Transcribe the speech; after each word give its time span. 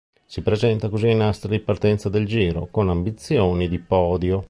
Si 0.25 0.41
presenta 0.41 0.89
così 0.89 1.05
ai 1.09 1.15
nastri 1.15 1.51
di 1.51 1.59
partenza 1.59 2.09
del 2.09 2.25
Giro 2.25 2.67
con 2.71 2.89
ambizioni 2.89 3.69
di 3.69 3.77
podio. 3.77 4.39